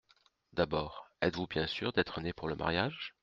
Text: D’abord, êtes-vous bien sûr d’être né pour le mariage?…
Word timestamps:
D’abord, 0.53 1.11
êtes-vous 1.21 1.45
bien 1.45 1.67
sûr 1.67 1.93
d’être 1.93 2.21
né 2.21 2.33
pour 2.33 2.47
le 2.47 2.55
mariage?… 2.55 3.13